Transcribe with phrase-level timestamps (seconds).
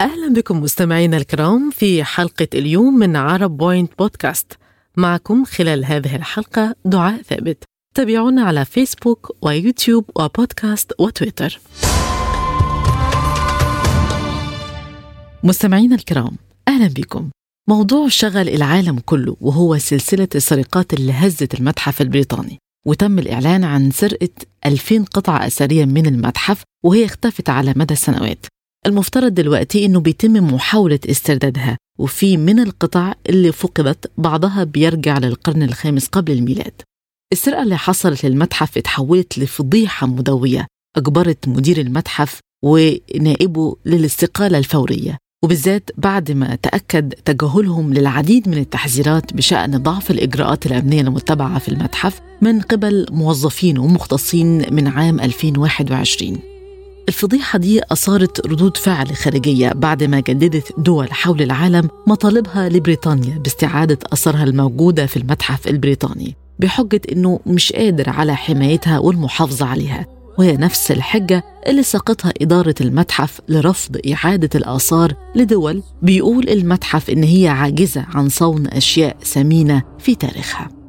[0.00, 4.52] أهلا بكم مستمعينا الكرام في حلقة اليوم من عرب بوينت بودكاست.
[4.96, 7.64] معكم خلال هذه الحلقة دعاء ثابت.
[7.94, 11.60] تابعونا على فيسبوك ويوتيوب وبودكاست وتويتر.
[15.44, 16.36] مستمعينا الكرام
[16.68, 17.30] أهلا بكم.
[17.68, 24.28] موضوع شغل العالم كله وهو سلسلة السرقات اللي هزت المتحف البريطاني وتم الإعلان عن سرقة
[24.66, 28.46] 2000 قطعة أثرية من المتحف وهي اختفت على مدى السنوات
[28.86, 36.06] المفترض دلوقتي إنه بيتم محاولة استردادها وفي من القطع اللي فقدت بعضها بيرجع للقرن الخامس
[36.06, 36.72] قبل الميلاد.
[37.32, 40.66] السرقة اللي حصلت للمتحف اتحولت لفضيحة مدوية
[40.96, 45.18] أجبرت مدير المتحف ونائبه للاستقالة الفورية.
[45.44, 52.20] وبالذات بعد ما تأكد تجاهلهم للعديد من التحذيرات بشأن ضعف الإجراءات الأمنية المتبعة في المتحف
[52.42, 56.49] من قبل موظفين ومختصين من عام 2021
[57.10, 63.98] الفضيحة دي أثارت ردود فعل خارجية بعد ما جددت دول حول العالم مطالبها لبريطانيا باستعادة
[64.12, 70.06] أثرها الموجودة في المتحف البريطاني بحجة أنه مش قادر على حمايتها والمحافظة عليها.
[70.38, 77.48] وهي نفس الحجة اللي ساقتها إدارة المتحف لرفض إعادة الآثار لدول بيقول المتحف إن هي
[77.48, 80.79] عاجزة عن صون أشياء ثمينة في تاريخها.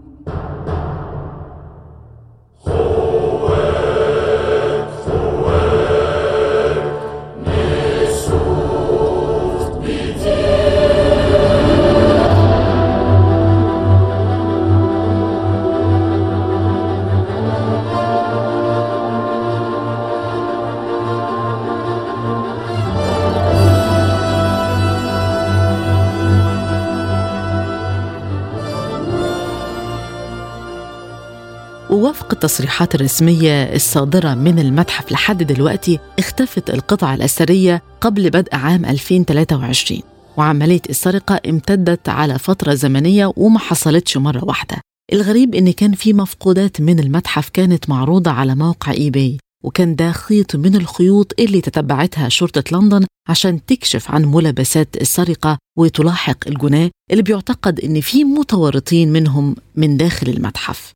[32.12, 40.02] ووفق التصريحات الرسمية الصادرة من المتحف لحد دلوقتي اختفت القطع الأثرية قبل بدء عام 2023
[40.38, 44.82] وعملية السرقة امتدت على فترة زمنية وما حصلتش مرة واحدة.
[45.14, 50.12] الغريب إن كان في مفقودات من المتحف كانت معروضة على موقع إي باي وكان ده
[50.12, 57.24] خيط من الخيوط اللي تتبعتها شرطة لندن عشان تكشف عن ملابسات السرقة وتلاحق الجناه اللي
[57.24, 60.92] بيعتقد إن في متورطين منهم من داخل المتحف.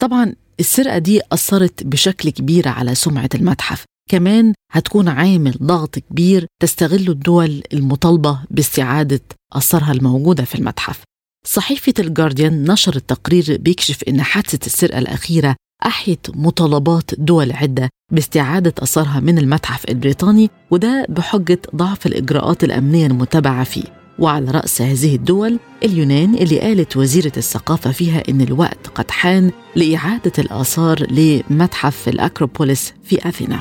[0.00, 3.84] طبعا السرقة دي أثرت بشكل كبير على سمعة المتحف.
[4.10, 9.20] كمان هتكون عامل ضغط كبير تستغل الدول المطالبة باستعادة
[9.52, 11.02] أثرها الموجودة في المتحف.
[11.46, 15.56] صحيفة الجارديان نشرت تقرير بيكشف إن حادثة السرقة الأخيرة
[15.86, 23.64] أحيت مطالبات دول عدة باستعادة أثرها من المتحف البريطاني وده بحجة ضعف الإجراءات الأمنية المتبعة
[23.64, 24.05] فيه.
[24.18, 30.32] وعلى رأس هذه الدول اليونان اللي قالت وزيرة الثقافة فيها إن الوقت قد حان لإعادة
[30.38, 33.60] الآثار لمتحف الأكروبوليس في أثينا.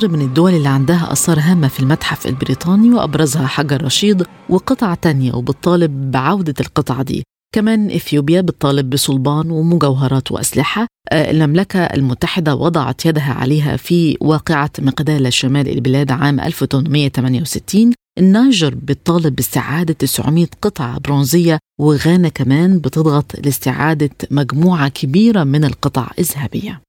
[0.00, 5.32] مصر من الدول اللي عندها آثار هامة في المتحف البريطاني وأبرزها حجر رشيد وقطع تانية
[5.32, 7.22] وبتطالب بعودة القطع دي.
[7.54, 10.86] كمان إثيوبيا بتطالب بصلبان ومجوهرات وأسلحة.
[11.12, 19.36] آه، المملكة المتحدة وضعت يدها عليها في واقعة مقدال شمال البلاد عام 1868 النيجر بتطالب
[19.36, 26.80] باستعادة 900 قطعة برونزية وغانا كمان بتضغط لاستعادة مجموعة كبيرة من القطع الذهبية.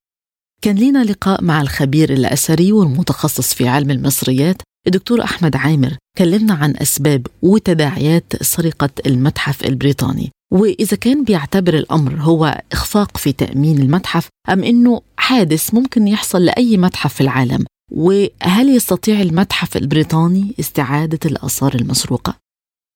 [0.63, 5.97] كان لينا لقاء مع الخبير الأثري والمتخصص في علم المصريات الدكتور أحمد عامر.
[6.17, 10.31] كلمنا عن أسباب وتداعيات سرقة المتحف البريطاني.
[10.53, 16.77] وإذا كان بيعتبر الأمر هو إخفاق في تأمين المتحف أم إنه حادث ممكن يحصل لأي
[16.77, 22.35] متحف في العالم؟ وهل يستطيع المتحف البريطاني استعادة الآثار المسروقة؟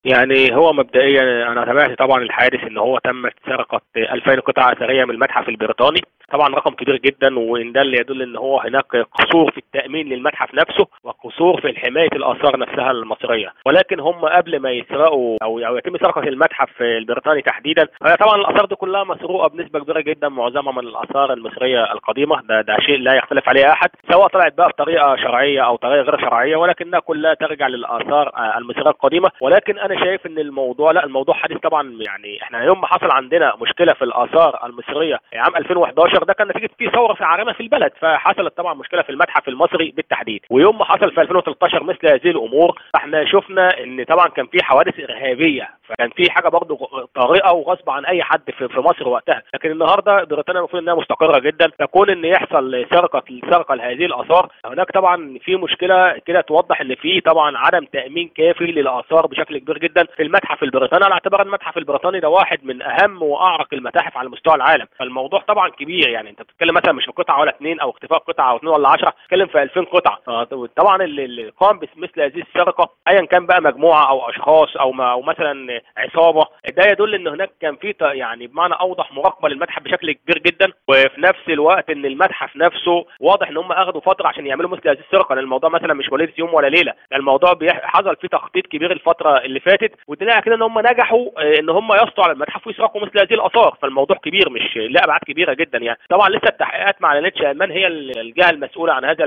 [0.06, 5.12] يعني هو مبدئيا أنا تابعت طبعا الحادث إن هو تمت سرقة 2000 قطعة اثريه من
[5.12, 6.02] المتحف البريطاني.
[6.32, 10.54] طبعا رقم كبير جدا وإن ده اللي يدل إن هو هناك قصور في التأمين للمتحف
[10.54, 13.54] نفسه وقصور في حماية الآثار نفسها المصرية.
[13.66, 17.88] ولكن هم قبل ما يسرقوا أو أو يتم سرقة المتحف البريطاني تحديدا
[18.20, 22.42] طبعا الآثار دي كلها مسروقة بنسبة كبيرة جدا معظمها من الآثار المصرية القديمة.
[22.50, 26.20] ده ده شيء لا يختلف عليه أحد سواء طلعت بقى بطريقة شرعية أو طريقة غير
[26.22, 29.30] شرعية ولكنها كلها ترجع للآثار المصرية القديمة.
[29.42, 33.54] ولكن أنا شايف ان الموضوع لا الموضوع حديث طبعا يعني إحنا يوم ما حصل عندنا
[33.62, 37.92] مشكلة في الآثار المصرية عام 2011 2013 ده كان نتيجة في ثورة عارمه في البلد
[38.00, 40.42] فحصلت طبعا مشكلة في المتحف المصري بالتحديد.
[40.50, 45.00] ويوم ما حصل في 2013 مثل هذه الأمور إحنا شفنا إن طبعا كان في حوادث
[45.00, 46.78] إرهابية فكان في حاجة برضه
[47.16, 49.42] طارئة وغصب عن أي حد في, في مصر وقتها.
[49.54, 54.50] لكن النهارده بريطانيا المفروض إنها مستقرة جدا تكون إن يحصل سرقة سرقة لهذه الآثار.
[54.66, 59.78] هناك طبعا في مشكلة كده توضح إن في طبعا عدم تأمين كافي للآثار بشكل كبير
[59.78, 59.85] جدا.
[60.16, 61.06] في المتحف البريطاني.
[61.06, 64.86] على اعتبار المتحف البريطاني ده واحد من أهم وأعرق المتاحف على مستوى العالم.
[65.00, 66.30] فالموضوع طبعا كبير يعني.
[66.30, 69.10] أنت بتتكلم مثلا مش في قطعة ولا اثنين أو اختفاء قطعة أو اثنين ولا 10
[69.10, 70.44] بتتكلم في 2000 قطعة.
[70.76, 75.82] طبعا اللي قام بمثل هذه السرقه ايا كان بقى مجموعة أو أشخاص أو أو مثلا
[75.98, 76.46] عصابة
[76.78, 80.72] ده يدل إن هناك كان في يعني بمعنى أوضح مراقبة للمتحف بشكل كبير جدا.
[80.88, 85.00] وفي نفس الوقت إن المتحف نفسه واضح إن هم اخذوا فترة عشان يعملوا مثل هذه
[85.00, 86.94] السرقه لأن الموضوع مثلا مش وليده يوم ولا ليلة.
[87.14, 87.54] الموضوع
[87.84, 91.94] حصل فيه تخطيط كبير الفترة اللي فاتت ودليل كده إن هم نجحوا آه، إن هم
[91.94, 93.78] يسطوا على المتحف ويسرقوا مثل هذه الآثار.
[93.82, 96.00] فالموضوع كبير مش له ابعاد كبيرة جدا يعني.
[96.10, 99.24] طبعا لسه التحقيقات ما اعلنتش من هي الجهة المسؤولة عن هذا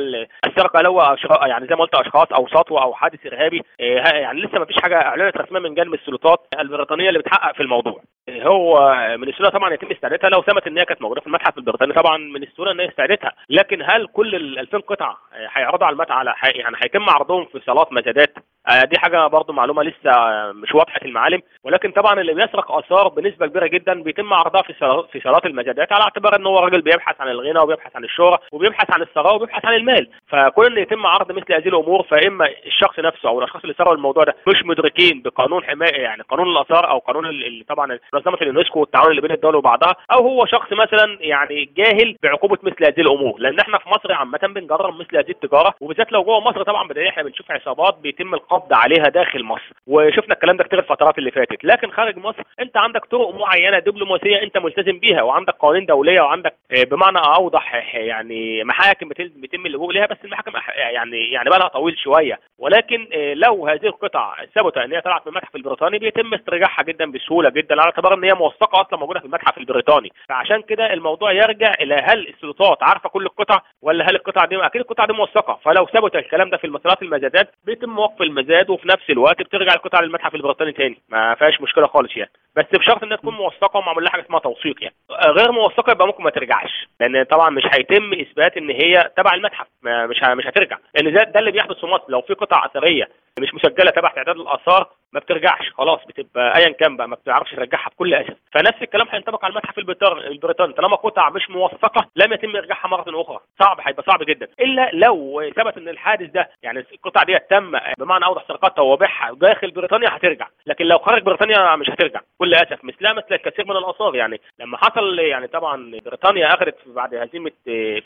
[0.46, 1.02] السرقة لو
[1.46, 3.62] يعني زي ما قلت أشخاص أو سطوة أو حادث إرهابي.
[3.80, 3.84] آه،
[4.18, 8.02] يعني لسه ما فيش حاجة اعلنت رسميا من جانب السلطات البريطانية اللي بتحقق في الموضوع.
[8.28, 11.92] هو من السهوله طبعا يتم استعادتها لو ثبت إن هي كانت موجودة في المتحف البريطاني.
[11.92, 15.16] طبعا من السهوله إن هي استعادتها لكن هل كل ال 2000 قطعة
[15.52, 18.34] هيعرضوا على المتحف على يعني هيتم عرضهم في صالات مزادات
[18.68, 20.12] آه، دي حاجة برضو معلومة لسه
[20.52, 24.72] مش واضحة المعالم ولكن طبعا اللي بيسرق آثار بنسبة كبيرة جدا بيتم عرضها في
[25.12, 28.90] في صالات المزادات على اعتبار إن هو راجل بيبحث عن الغنى وبيبحث عن الشهرة وبيبحث
[28.90, 30.08] عن الثراء وبيبحث عن المال.
[30.28, 34.24] فكون إن يتم عرض مثل هذه الأمور فإما الشخص نفسه أو الأشخاص اللي سرقوا الموضوع
[34.24, 39.10] ده مش مدركين بقانون حماية يعني قانون الآثار أو قانون اللي طبعا منظمة اليونسكو والتعاون
[39.10, 43.34] اللي بين الدول وبعضها أو هو شخص مثلا يعني جاهل بعقوبة مثل هذه الأمور.
[43.40, 47.08] لأن إحنا في مصر عامة بنجرب مثل هذه التجارة وبالذات لو جوه مصر طبعا بدأ
[47.08, 49.72] إحنا بنشوف عصابات بيتم القبض عليها داخل مصر.
[49.86, 51.64] وشفنا الكلام ده كتير الفترات اللي فاتت.
[51.64, 56.54] لكن خارج مصر أنت عندك طرق معينة دبلوماسية أنت ملتزم بيها وعندك قوانين دولية وعندك
[56.70, 62.38] آه، بمعنى أوضح يعني محاكم بيتم اللجوء لها بس المحاكم يعني يعني بقى طويل شوية.
[62.58, 67.10] ولكن آه، لو هذه القطع ثبت إن هي طلعت من المتحف البريطاني بيتم استرجاعها جدا
[67.12, 70.12] بسهولة جدا على اعتبار إن هي موثقة أصلا موجودة في المتحف البريطاني.
[70.28, 74.80] فعشان كده الموضوع يرجع إلى هل السلطات عارفة كل القطع ولا هل القطع دي أكيد
[74.80, 75.58] القطع دي موثقة.
[75.64, 80.00] فلو ثبت الكلام ده في المسارات المزادات بيتم وقف المزاد وفي نفس الوقت بترجع القطع
[80.00, 80.98] للمتحف البريطاني تاني.
[81.08, 82.30] ما فيهاش مشكلة خالص يعني.
[82.56, 84.94] بس بشرط إنها تكون موثقة ومعمول لها حاجة اسمها توثيق يعني.
[85.26, 86.88] غير موثقة يبقى ممكن ما ترجعش.
[87.00, 89.66] لأن طبعا مش هيتم إثبات إن هي تبع المتحف.
[89.82, 90.76] مش مش هترجع.
[90.94, 92.04] لأن ده, ده اللي بيحدث في مصر.
[92.08, 93.08] لو في قطع أثرية
[93.40, 97.88] مش مسجلة تبع تعداد الآثار ما بترجعش خلاص بتبقى ايا كان بقى ما بتعرفش ترجعها
[97.88, 98.36] بكل أسف.
[98.52, 100.72] فنفس الكلام هينطبق على المتحف البريطاني.
[100.72, 103.40] طالما قطع مش موثقة لم يتم إرجاعها مرة أخرى.
[103.62, 104.48] صعب هيبقى صعب جدا.
[104.60, 109.70] إلا لو ثبت إن الحادث ده يعني القطع دي تم بمعنى أوضح سرقتها وبيعها داخل
[109.70, 110.46] بريطانيا هترجع.
[110.66, 112.20] لكن لو خارج بريطانيا مش هترجع.
[112.36, 117.14] بكل اسف مثلها مثل الكثير من الاثار يعني لما حصل يعني طبعا بريطانيا أخذت بعد
[117.14, 117.50] هزيمة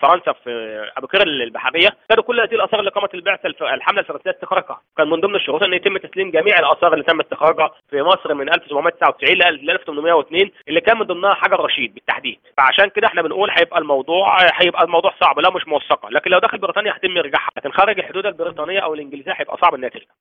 [0.01, 0.51] فرنسا في
[0.97, 5.21] ابو كير البحرية كانوا كل هذه الاثار اللي قامت البعثه الحملة الفرنسية استخراجها كان من
[5.21, 9.43] ضمن الشروط إن يتم تسليم جميع الاثار اللي تم استخراجها في مصر من 1799 ل
[9.71, 12.39] 1802 اللي كان من ضمنها حجر رشيد بالتحديد.
[12.59, 15.39] فعشان كده إحنا بنقول هيبقى الموضوع هيبقى الموضوع صعب.
[15.43, 19.33] لا مش موثقة لكن لو داخل بريطانيا هيتم ارجاعها لكن خارج الحدود البريطانية أو الإنجليزية
[19.39, 20.13] هيبقى صعب إنها ترجع.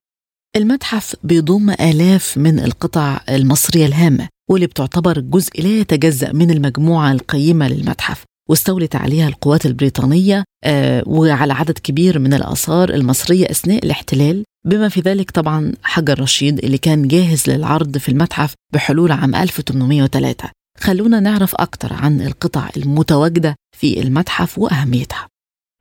[0.56, 7.68] المتحف بيضم آلاف من القطع المصرية الهامة واللي بتعتبر جزء لا يتجزأ من المجموعة القيمة
[7.68, 14.88] للمتحف واستولت عليها القوات البريطانية آه وعلى عدد كبير من الآثار المصرية أثناء الاحتلال بما
[14.88, 21.20] في ذلك طبعا حجر رشيد اللي كان جاهز للعرض في المتحف بحلول عام 1803 خلونا
[21.20, 25.28] نعرف أكثر عن القطع المتواجدة في المتحف وأهميتها.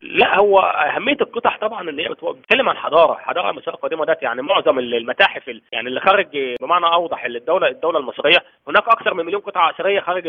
[0.03, 4.41] لا هو أهمية القطع طبعا إن هي بتتكلم عن حضارة حضارة المصريه القديمة ده يعني
[4.41, 6.27] معظم المتاحف يعني اللي خارج
[6.61, 8.37] بمعنى أوضح الدولة الدولة المصرية.
[8.67, 10.23] هناك أكثر من مليون قطعة أثرية خارج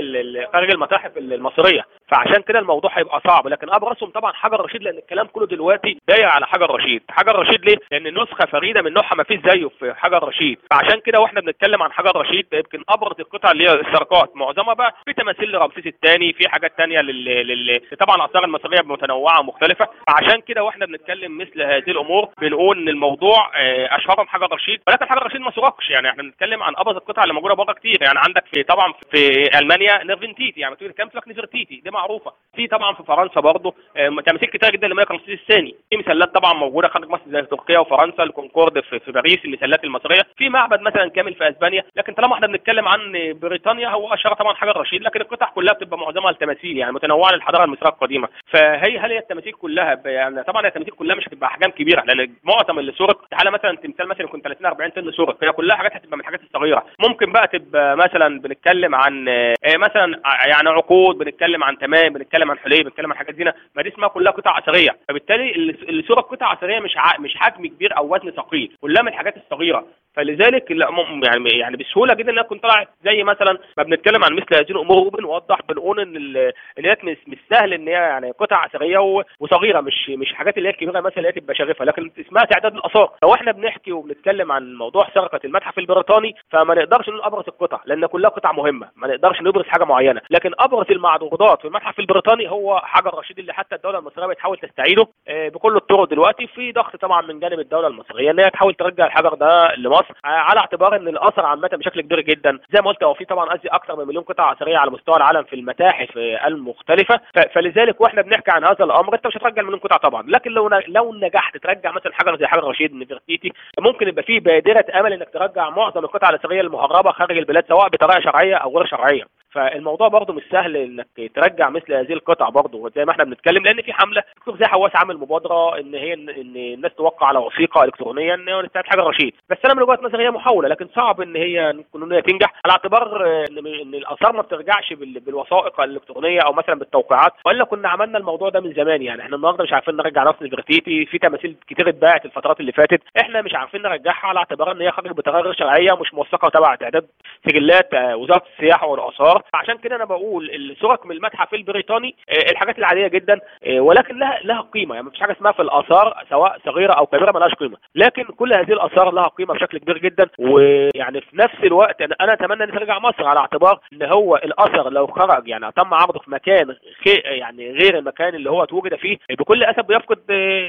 [0.53, 1.83] خارج المتاحف المصرية.
[2.13, 3.47] فعشان كده الموضوع هيبقى صعب.
[3.49, 7.03] لكن ابرزهم طبعا حجر رشيد لأن الكلام كله دلوقتي داير على حجر رشيد.
[7.11, 10.59] حجر رشيد ليه؟ لأن نسخه فريدة من نوعها ما فيش زيه في حجر رشيد.
[10.71, 14.37] فعشان كده وإحنا بنتكلم عن حجر رشيد يمكن أبرز القطع اللي هي السرقات.
[14.37, 17.25] معظمها بقى في تماثيل لرمسيس الثاني في حاجات ثانية لل...
[17.25, 17.81] لل...
[18.01, 19.89] طبعا الاثار المصرية متنوعة ومختلفة.
[20.09, 24.81] فعشان كده وإحنا بنتكلم مثل هذه الأمور بنقول إن الموضوع آه، أشهرهم حجر رشيد.
[24.89, 25.91] ولكن حجر رشيد ما سرقش.
[25.91, 27.99] يعني إحنا بنتكلم عن أبرز القطع اللي موجودة بره كتير.
[28.03, 30.61] يعني عندك في طبعا في ألمانيا نفرتيتي.
[30.61, 32.33] يعني بتقول كام فلك نيفرتيتي؟ دي معروفة.
[32.57, 35.75] في طبعا في فرنسا برضه آه، تماثيل كتير جدا لملك رمسيس الثاني.
[35.91, 40.23] في مسلات طبعا موجودة خارج مصر زي تركيا وفرنسا الكونكورد في, باريس المسلات المصرية.
[40.37, 41.85] في معبد مثلا كامل في أسبانيا.
[41.97, 45.99] لكن طالما إحنا بنتكلم عن بريطانيا هو اشهر طبعا حجر رشيد لكن القطع كلها بتبقى
[45.99, 48.29] معظمها التماثيل يعني متنوعة للحضارة المصرية القديمة.
[48.47, 52.03] فهي هل هي التماثيل كلها يعني طبعا التماثيل كلها مش هتبقى أحجام كبيرة.
[52.07, 55.77] لأن معظم اللي سرق تعالى مثلا تمثال مثلا يكون 30 40 طن سرق هي كلها
[55.77, 56.85] حاجات هتبقى من الحاجات الصغيرة.
[57.09, 62.59] ممكن بقى تبقى مثلا بنتكلم عن آه، مثلا يعني عقود بنتكلم عن تمام بنتكلم عن
[62.59, 65.51] حلي بنتكلم عن حاجات زينة ما دي اسمها كلها قطع اثريه فبالتالي
[65.89, 69.87] اللي صوره قطع اثريه مش مش حجم كبير أو وزن ثقيل كلها من الحاجات الصغيرة.
[70.15, 74.55] فلذلك يعني يعني بسهولة جدا إن أنا كنت طالع زي مثلا ما بنتكلم عن مثل
[74.55, 78.99] هذه الأمور وبنوضح بنقول إن هي مش سهل إن هي يعني قطع اثريه
[79.41, 81.85] وصغيرة مش مش حاجات اللي هي الكبيره مثلا اللي هي تبقى شاغفة.
[81.85, 83.13] لكن اسمها تعداد الآثار.
[83.23, 88.07] لو إحنا بنحكي وبنتكلم عن موضوع سرقة المتحف البريطاني فما نقدرش نقول أبرز القطع لأن
[88.07, 88.89] كلها قطع مهمة.
[88.97, 90.21] ما نقدرش نبرز حاجة معينة.
[90.31, 95.07] لكن أبرز المعروضات في المتحف البريطاني هو حجر رشيد اللي حتى الدولة المصرية بتحاول تستعيده.
[95.29, 99.07] آه، بكل الطرق دلوقتي في ضغط طبعا من جانب الدولة المصرية إن هي تحاول ترجع
[99.07, 102.59] الحجر ده لمصر آه، على اعتبار إن الأثر عامة بشكل كبير جدا.
[102.75, 105.43] زي ما قلت هو في طبعا قصدي أكثر من مليون قطعة أثرية على مستوى العالم
[105.43, 107.21] في المتاحف المختلفة.
[107.55, 110.23] فلذلك وإحنا بنحكي عن هذا الأمر أنت مش هترجع مليون قطعة طبعا.
[110.29, 114.85] لكن لو لو نجحت ترجع مثلا حجر زي حجر رشيد نفرتيتي ممكن يبقى في بادرة
[115.01, 119.42] أمل إنك ترجع معظم القطع الأثرية المهربة خارج البلاد سواء بطريقة شرعية أو غير شرعية.
[119.53, 123.83] فالموضوع برضه مش سهل إنك ترجع مثل هذه القطع برضه زي ما إحنا بنتكلم لأن
[123.83, 128.35] في حملة دكتور زي حواس عامل مبادرة إن هي ان الناس توقع على وثيقة إلكترونية
[128.35, 129.35] إن هي حاجة رشيد.
[129.51, 132.53] بس أنا من وجهة نظري هي محاولة لكن صعب إن هي إن هي تنجح.
[132.65, 138.49] على اعتبار إن الآثار ما بترجعش بالوثائق الإلكترونية أو مثلا بالتوقيعات وإلا كنا عملنا الموضوع
[138.49, 139.03] ده من زمان.
[139.03, 143.03] يعني إحنا النهارده مش عارفين نرجع نفس الفرتيتي في تماثيل كتير اتباعت الفترات اللي فاتت.
[143.21, 147.07] إحنا مش عارفين نرجعها على اعتبار إن هي خرجت غير شرعية مش موثقة تبع تعداد
[147.49, 149.42] سجلات آه، وزارة السياحة والآثار.
[149.55, 154.39] عشان كده أنا بقول السرق من المتحف البريطاني آه، الحاجات العادية جدا آه، ولكن لها
[154.45, 154.95] لها قيمة.
[154.95, 157.77] يعني مفيش حاجة اسمها في الآثار سواء صغيرة أو كبيرة مالهاش قيمة.
[157.95, 160.27] لكن كل هذه الآثار لها قيمة بشكل كبير جدا.
[160.39, 165.07] ويعني في نفس الوقت أنا أتمنى إن ترجع مصر على اعتبار إن هو الأثر لو
[165.07, 166.77] خرج يعني تم عرضه في مكان
[167.25, 170.19] يعني غير المكان اللي هو توجد فيه بكل أسف بيفقد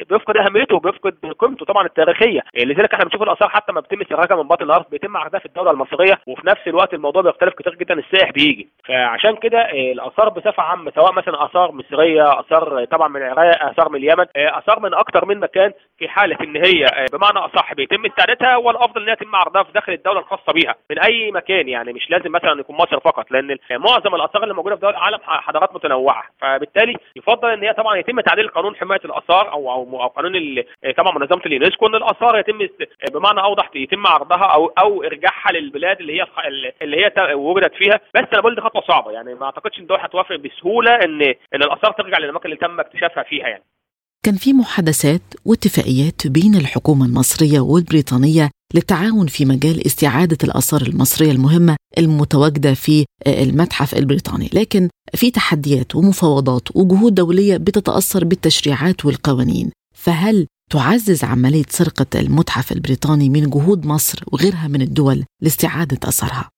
[0.09, 2.41] بيفقد أهميته وبيفقد قيمته طبعا التاريخية.
[2.55, 5.71] لذلك إحنا بنشوف الآثار حتى ما بتتم استخراجها من باطن الأرض بيتم عرضها في الدولة
[5.71, 6.19] المصرية.
[6.27, 8.62] وفي نفس الوقت الموضوع بيختلف كتير جدا السائح بيجي.
[8.86, 13.89] فعشان كده آه، الآثار بصفة عامة سواء مثلا آثار مصرية آثار طبعا من العراق آثار
[13.89, 17.74] من اليمن آه، آثار من أكثر من مكان في حالة إن هي آه، بمعنى أصح
[17.74, 21.93] بيتم استعادتها والأفضل هي يتم عرضها في داخل الدولة الخاصة بيها من أي مكان يعني
[21.93, 25.75] مش لازم مثلا يكون مصر فقط لأن معظم الآثار اللي موجودة في دول العالم حضارات
[25.75, 26.24] متنوعة.
[26.41, 30.63] فبالتالي يفضل إن هي طبعا يتم تعديل قانون حماية الآثار أو أو, أو قانون
[30.98, 32.67] طبعا منظمة اليونسكو إن الآثار يتم
[33.13, 36.25] بمعنى أوضح يتم عرضها أو أو إرجاعها للبلاد اللي هي
[36.82, 38.00] اللي هي وجدت فيها.
[38.15, 39.12] بس أنا بقول دي خطوة صعبة.
[39.12, 41.22] يعني ما أعتقدش إن الدول هتوافق بسهولة إن
[41.55, 43.63] إن الآثار ترجع للأماكن اللي تم اكتشافها فيها يعني.
[44.25, 51.75] كان في محادثات واتفاقيات بين الحكومة المصرية والبريطانية للتعاون في مجال استعادة الآثار المصرية المهمة
[51.98, 54.50] المتواجدة في المتحف البريطاني.
[54.53, 59.72] لكن في تحديات ومفاوضات وجهود دولية بتتأثر بالتشريعات والقوانين.
[59.95, 66.50] فهل تعزز عملية سرقة المتحف البريطاني من جهود مصر وغيرها من الدول لاستعادة أثرها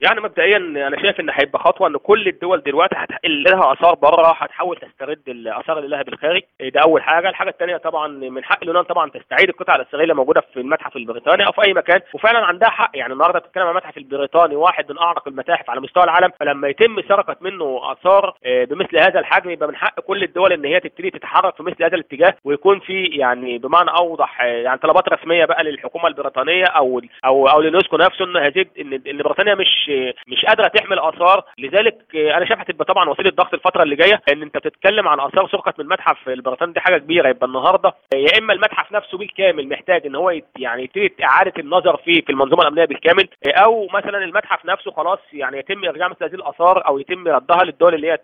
[0.00, 4.32] يعني مبدئيا أنا شايف إن هيبقى خطوة إن كل الدول دلوقتي اللي لها آثار بره
[4.38, 6.42] هتحاول تسترد الآثار اللي لها بالخارج.
[6.60, 7.28] ده أول حاجة.
[7.28, 11.46] الحاجة الثانية طبعا من حق اليونان طبعا تستعيد القطع الاثريه اللي موجودة في المتحف البريطاني
[11.46, 12.00] أو في أي مكان.
[12.14, 12.90] وفعلا عندها حق.
[12.94, 16.30] يعني النهارده بتتكلم عن المتحف البريطاني واحد من أعرق المتاحف على مستوى العالم.
[16.40, 20.64] فلما يتم سرقة منه آثار آه، بمثل هذا الحجم يبقى من حق كل الدول إن
[20.64, 22.34] هي تبتدي تتحرك في مثل هذا الاتجاه.
[22.44, 27.60] ويكون في يعني بمعنى أوضح آه، يعني طلبات رسمية بقى للحكومة البريطانية أو أو أو
[27.60, 29.85] لليونسكو نفسه ان هذه إن بريطانيا مش
[30.28, 31.44] مش قادرة تحمل آثار.
[31.58, 35.48] لذلك أنا شايف هتبقى طبعا وسيلة ضغط الفترة اللي جاية إن أنت بتتكلم عن آثار
[35.48, 36.72] سرقت من المتحف البريطاني.
[36.72, 37.28] دي حاجة كبيرة.
[37.28, 42.22] يبقى النهارده يا إما المتحف نفسه بالكامل محتاج إن هو يعني يبتدي إعادة النظر فيه
[42.22, 46.86] في المنظومة الأمنية بالكامل أو مثلا المتحف نفسه خلاص يعني يتم إرجاع مثل هذه الآثار
[46.86, 48.18] أو يتم ردها للدول اللي هي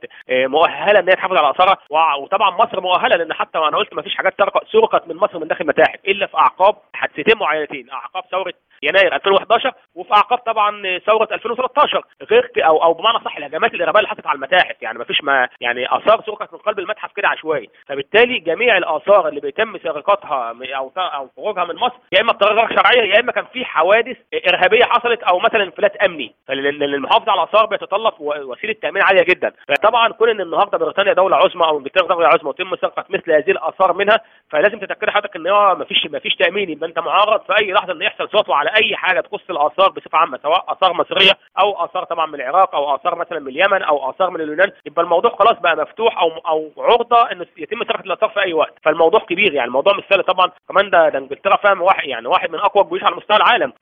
[0.48, 1.76] مؤهلة إن هي تحافظ على آثارها.
[2.18, 4.34] وطبعا مصر مؤهلة لأن حتى أنا قلت ما فيش حاجات
[4.72, 7.90] سرقت من مصر من داخل المتاحف إلا في أعقاب حادثتين معينتين.
[7.90, 8.52] أعقاب ثورة
[8.82, 14.08] يناير 2011 وفي أعقاب طبعا ثورة 2013 غير أو أو بمعنى صح الهجمات الارهابيه اللي
[14.08, 17.70] حصلت على المتاحف يعني ما فيش ما يعني آثار سرقت من قلب المتحف كده عشوائي.
[17.86, 22.78] فبالتالي جميع الآثار اللي بيتم سرقتها أو أو خروجها من مصر يا إما بطريقة غير
[22.78, 24.16] شرعية يا إما كان في حوادث
[24.48, 26.34] إرهابية حصلت أو مثلا انفلات أمني.
[26.48, 29.52] لأن المحافظه على الآثار بيتطلب وسيلة تأمين عالية جدا.
[29.68, 33.50] فطبعا كون إن النهارده بريطانيا دولة عظمى أو إنجلترا دولة عظمى وتم سرقة مثل هذه
[33.50, 36.70] الآثار منها فلازم تتاكد حضرتك إن هو ما فيش ما فيش تأمين.
[36.70, 40.18] يبقى أنت معرض في أي لحظة إن يحصل سطوه على أي حاجة تخص الآثار بصفة
[40.18, 44.10] عامة سواء آثار مصرية أو آثار طبعا من العراق أو آثار مثلا من اليمن أو
[44.10, 48.28] آثار من اليونان يبقى الموضوع خلاص بقى مفتوح أو أو عرضة انه يتم سرقه الاثار
[48.28, 48.74] في أي وقت.
[48.84, 50.50] فالموضوع كبير يعني الموضوع مش سهل طبعا.
[50.68, 53.72] كمان ده ده انجلترا فاهم واحد يعني واحد من أقوى الجيوش على مستوى العالم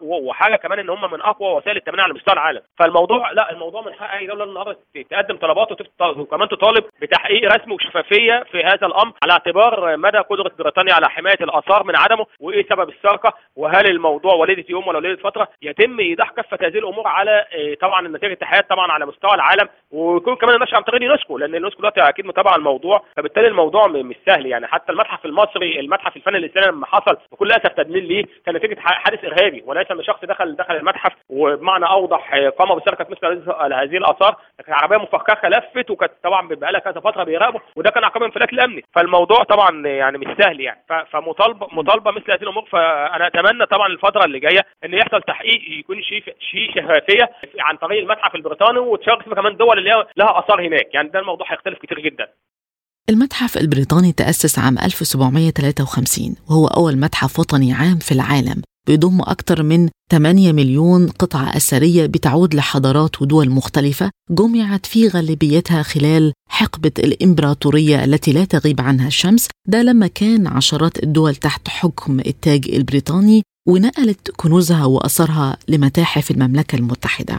[0.00, 2.60] وحاجة كمان إن هم من أقوى وسائل التامين على مستوى العالم.
[2.78, 4.78] فالموضوع لا الموضوع من حق أي دولة النهارده
[5.10, 5.68] تقدم طلبات
[6.16, 11.38] وكمان تطالب بتحقيق رسمي وشفافية في هذا الأمر على اعتبار مدى قدرة بريطانيا على حماية
[11.40, 16.30] الآثار من عدمه وإيه سبب السرقة وهل الموضوع وليدة يوم ولا وليدة فترة يتم إيضاح
[16.30, 20.54] كافة هذه الأمور؟ الأمور على آه، طبعا النتائج الاتحاد طبعا على مستوى العالم ويكون كمان
[20.54, 24.66] النشر عن طريق اليونسكو لأن اليونسكو دلوقتي أكيد متابعه الموضوع فبالتالي الموضوع مش سهل يعني.
[24.66, 29.24] حتى المتحف المصري المتحف الفن الإسلامي لما حصل بكل أسف تدليل ليه كان نتيجة حادث
[29.24, 33.26] إرهابي وليس أن شخص دخل دخل المتحف وبمعنى أوضح آه، قام بسرقة مثل
[33.74, 38.04] هذه الآثار كانت عربية مفخخه لفت وكانت طبعا بقى لها كذا فترة بيراقبوا وده كان
[38.04, 40.80] عقاب انفلات الامني فالموضوع طبعا يعني مش سهل يعني.
[41.10, 42.64] فمطالبه مطالبة مثل هذه الأمور.
[42.64, 47.24] فأنا أتمنى طبعا الفترة اللي جاية إن يحصل تحقيق يكون شيء شيء شفافيه
[47.60, 50.94] عن طريق المتحف البريطاني وتشارك كمان دول اللي لها آثار هناك.
[50.94, 52.26] يعني ده الموضوع هيختلف كتير جدا.
[53.10, 59.88] المتحف البريطاني تأسس عام 1753 وهو أول متحف وطني عام في العالم بيضم أكثر من
[60.10, 68.32] 8 مليون قطعة أثرية بتعود لحضارات ودول مختلفة جمعت في غالبيتها خلال حقبة الإمبراطورية التي
[68.32, 74.84] لا تغيب عنها الشمس ده لما كان عشرات الدول تحت حكم التاج البريطاني ونقلت كنوزها
[74.84, 77.38] وأثرها لمتاحف المملكة المتحدة.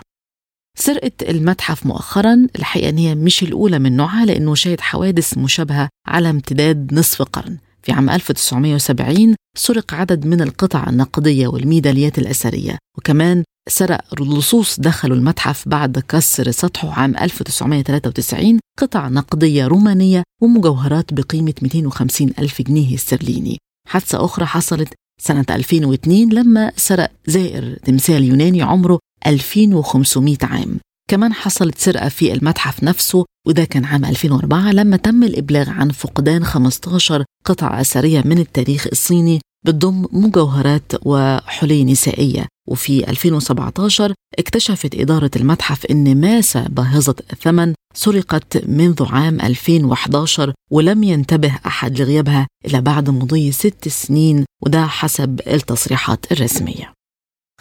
[0.77, 6.29] سرقة المتحف مؤخرا الحقيقة أن هي مش الأولى من نوعها لأنه شهد حوادث مشابهة على
[6.29, 7.57] امتداد نصف قرن.
[7.83, 15.67] في عام 1970 سرق عدد من القطع النقدية والميداليات الأثرية وكمان سرق لصوص دخلوا المتحف
[15.69, 23.57] بعد كسر سطحه عام 1993 قطع نقدية رومانية ومجوهرات بقيمة 250 ألف جنيه استرليني.
[23.87, 30.79] حادثة أخرى حصلت سنة 2002 لما سرق زائر تمثال يوناني عمره 2500 عام.
[31.09, 36.43] كمان حصلت سرقة في المتحف نفسه وده كان عام 2004 لما تم الإبلاغ عن فقدان
[36.43, 42.45] 15 قطعة أثرية من التاريخ الصيني بتضم مجوهرات وحلي نسائية.
[42.71, 51.59] وفي 2017 اكتشفت إدارة المتحف أن ماسة باهظة الثمن سرقت منذ عام 2011 ولم ينتبه
[51.65, 56.93] أحد لغيابها إلا بعد مضي ست سنين وده حسب التصريحات الرسمية.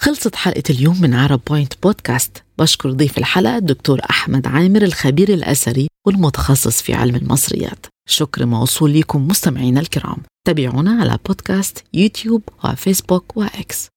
[0.00, 2.42] خلصت حلقة اليوم من عرب بوينت بودكاست.
[2.58, 7.86] بشكر ضيف الحلقة الدكتور أحمد عامر الخبير الأثري والمتخصص في علم المصريات.
[8.08, 10.16] شكر موصول لكم مستمعينا الكرام.
[10.46, 13.88] تابعونا على بودكاست يوتيوب وفيسبوك وإكس.